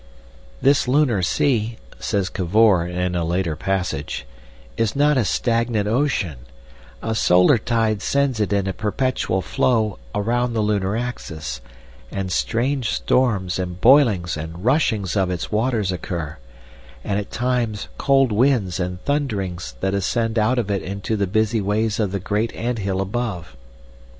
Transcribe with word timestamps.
"This 0.63 0.87
Lunar 0.87 1.21
Sea," 1.21 1.77
says 1.99 2.27
Cavor, 2.31 2.87
in 2.87 3.13
a 3.13 3.23
later 3.23 3.55
passage, 3.55 4.25
"is 4.75 4.95
not 4.95 5.15
a 5.15 5.23
stagnant 5.23 5.87
ocean; 5.87 6.37
a 7.03 7.13
solar 7.13 7.59
tide 7.59 8.01
sends 8.01 8.39
it 8.39 8.51
in 8.51 8.65
a 8.65 8.73
perpetual 8.73 9.43
flow 9.43 9.99
around 10.15 10.53
the 10.53 10.61
lunar 10.61 10.97
axis, 10.97 11.61
and 12.09 12.31
strange 12.31 12.89
storms 12.89 13.59
and 13.59 13.79
boilings 13.79 14.37
and 14.37 14.65
rushings 14.65 15.15
of 15.15 15.29
its 15.29 15.51
waters 15.51 15.91
occur, 15.91 16.39
and 17.03 17.19
at 17.19 17.29
times 17.29 17.87
cold 17.99 18.31
winds 18.31 18.79
and 18.79 19.05
thunderings 19.05 19.75
that 19.81 19.93
ascend 19.93 20.39
out 20.39 20.57
of 20.57 20.71
it 20.71 20.81
into 20.81 21.15
the 21.15 21.27
busy 21.27 21.61
ways 21.61 21.99
of 21.99 22.11
the 22.11 22.19
great 22.19 22.51
ant 22.55 22.79
hill 22.79 23.01
above. 23.01 23.55